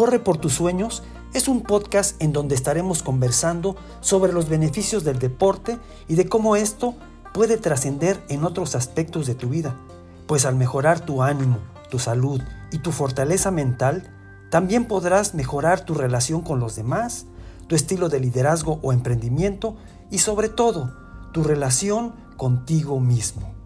Corre 0.00 0.18
por 0.18 0.38
tus 0.38 0.54
sueños 0.54 1.02
es 1.34 1.46
un 1.46 1.60
podcast 1.60 2.16
en 2.22 2.32
donde 2.32 2.54
estaremos 2.54 3.02
conversando 3.02 3.76
sobre 4.00 4.32
los 4.32 4.48
beneficios 4.48 5.04
del 5.04 5.18
deporte 5.18 5.78
y 6.08 6.14
de 6.14 6.26
cómo 6.26 6.56
esto 6.56 6.94
puede 7.34 7.58
trascender 7.58 8.18
en 8.30 8.44
otros 8.44 8.74
aspectos 8.74 9.26
de 9.26 9.34
tu 9.34 9.50
vida, 9.50 9.76
pues 10.26 10.46
al 10.46 10.56
mejorar 10.56 11.00
tu 11.00 11.22
ánimo, 11.22 11.58
tu 11.90 11.98
salud 11.98 12.40
y 12.72 12.78
tu 12.78 12.92
fortaleza 12.92 13.50
mental, 13.50 14.10
también 14.50 14.86
podrás 14.86 15.34
mejorar 15.34 15.84
tu 15.84 15.92
relación 15.92 16.40
con 16.40 16.60
los 16.60 16.76
demás, 16.76 17.26
tu 17.66 17.74
estilo 17.74 18.08
de 18.08 18.20
liderazgo 18.20 18.78
o 18.80 18.94
emprendimiento 18.94 19.76
y 20.10 20.20
sobre 20.20 20.48
todo 20.48 20.94
tu 21.34 21.44
relación 21.44 22.14
contigo 22.38 23.00
mismo. 23.00 23.59